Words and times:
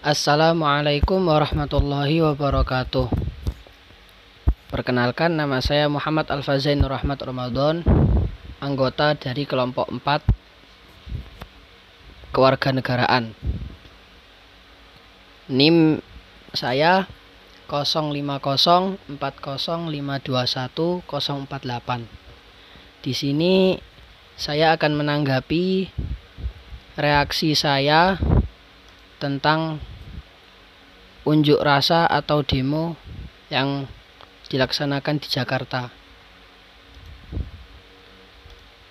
Assalamualaikum 0.00 1.28
warahmatullahi 1.28 2.24
wabarakatuh. 2.24 3.12
Perkenalkan 4.72 5.36
nama 5.36 5.60
saya 5.60 5.92
Muhammad 5.92 6.24
Al-Fazain 6.32 6.80
Rahmat 6.80 7.20
Ramadan, 7.20 7.84
anggota 8.64 9.12
dari 9.12 9.44
kelompok 9.44 9.92
4 9.92 10.24
kewarganegaraan. 12.32 13.36
NIM 15.52 16.00
saya 16.56 17.04
05040521 17.68 19.04
Di 23.04 23.12
sini 23.12 23.76
saya 24.32 24.72
akan 24.80 24.96
menanggapi 24.96 25.92
reaksi 26.96 27.52
saya 27.52 28.16
tentang 29.20 29.78
unjuk 31.28 31.60
rasa 31.60 32.08
atau 32.08 32.40
demo 32.40 32.96
yang 33.52 33.84
dilaksanakan 34.48 35.20
di 35.20 35.28
Jakarta. 35.28 35.92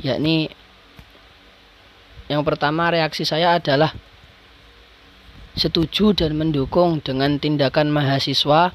Yakni 0.00 0.50
yang 2.26 2.40
pertama 2.42 2.88
reaksi 2.88 3.28
saya 3.28 3.60
adalah 3.60 3.92
setuju 5.54 6.16
dan 6.16 6.34
mendukung 6.34 6.98
dengan 7.04 7.38
tindakan 7.38 7.92
mahasiswa 7.92 8.74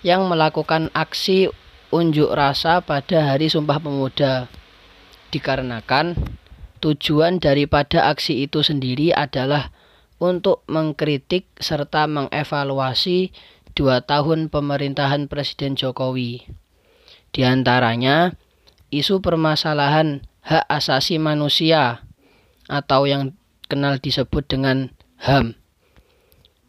yang 0.00 0.24
melakukan 0.30 0.88
aksi 0.96 1.52
unjuk 1.92 2.32
rasa 2.32 2.80
pada 2.80 3.34
hari 3.34 3.52
Sumpah 3.52 3.76
Pemuda. 3.76 4.48
Dikarenakan 5.28 6.16
tujuan 6.80 7.38
daripada 7.38 8.08
aksi 8.08 8.48
itu 8.48 8.64
sendiri 8.64 9.12
adalah 9.12 9.68
untuk 10.22 10.62
mengkritik 10.70 11.50
serta 11.58 12.06
mengevaluasi 12.06 13.34
dua 13.74 14.06
tahun 14.06 14.54
pemerintahan 14.54 15.26
Presiden 15.26 15.74
Jokowi. 15.74 16.46
Di 17.34 17.42
antaranya, 17.42 18.38
isu 18.94 19.18
permasalahan 19.18 20.22
hak 20.46 20.70
asasi 20.70 21.18
manusia 21.18 22.06
atau 22.70 23.10
yang 23.10 23.34
kenal 23.66 23.98
disebut 23.98 24.46
dengan 24.46 24.94
HAM. 25.18 25.58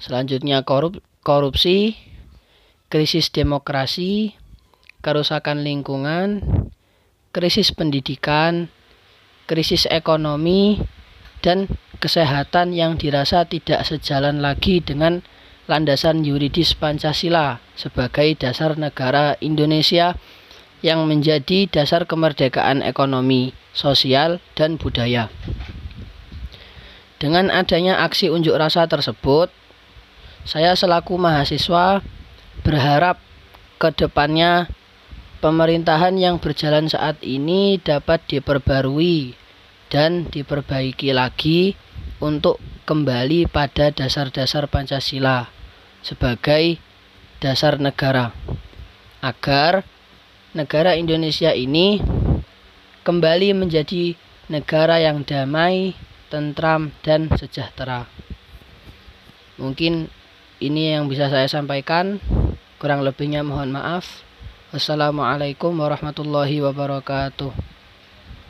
Selanjutnya 0.02 0.66
korup 0.66 1.06
korupsi, 1.22 1.94
krisis 2.90 3.30
demokrasi, 3.30 4.34
kerusakan 5.06 5.62
lingkungan, 5.62 6.42
krisis 7.36 7.70
pendidikan, 7.76 8.74
krisis 9.46 9.86
ekonomi, 9.92 10.80
dan 11.44 11.68
kesehatan 12.04 12.76
yang 12.76 13.00
dirasa 13.00 13.48
tidak 13.48 13.88
sejalan 13.88 14.44
lagi 14.44 14.84
dengan 14.84 15.24
landasan 15.72 16.28
yuridis 16.28 16.76
Pancasila 16.76 17.64
sebagai 17.80 18.36
dasar 18.36 18.76
negara 18.76 19.40
Indonesia 19.40 20.20
yang 20.84 21.08
menjadi 21.08 21.72
dasar 21.72 22.04
kemerdekaan 22.04 22.84
ekonomi, 22.84 23.56
sosial, 23.72 24.44
dan 24.60 24.76
budaya. 24.76 25.32
Dengan 27.24 27.48
adanya 27.48 28.04
aksi 28.04 28.28
unjuk 28.28 28.52
rasa 28.60 28.84
tersebut, 28.84 29.48
saya 30.44 30.76
selaku 30.76 31.16
mahasiswa 31.16 32.04
berharap 32.68 33.16
ke 33.80 33.96
depannya 33.96 34.68
pemerintahan 35.40 36.20
yang 36.20 36.36
berjalan 36.44 36.92
saat 36.92 37.16
ini 37.24 37.80
dapat 37.80 38.20
diperbarui 38.28 39.40
dan 39.88 40.28
diperbaiki 40.28 41.16
lagi 41.16 41.80
untuk 42.24 42.64
kembali 42.88 43.52
pada 43.52 43.92
dasar-dasar 43.92 44.72
Pancasila 44.72 45.52
sebagai 46.00 46.80
dasar 47.44 47.76
negara 47.84 48.32
agar 49.20 49.84
negara 50.56 50.96
Indonesia 50.96 51.52
ini 51.52 52.00
kembali 53.04 53.52
menjadi 53.52 54.16
negara 54.48 55.04
yang 55.04 55.28
damai, 55.28 56.00
tentram, 56.32 56.96
dan 57.04 57.28
sejahtera. 57.36 58.08
Mungkin 59.60 60.08
ini 60.64 60.96
yang 60.96 61.12
bisa 61.12 61.28
saya 61.28 61.52
sampaikan. 61.52 62.24
Kurang 62.80 63.04
lebihnya 63.04 63.44
mohon 63.44 63.76
maaf. 63.76 64.24
Wassalamualaikum 64.72 65.76
warahmatullahi 65.76 66.64
wabarakatuh. 66.64 67.73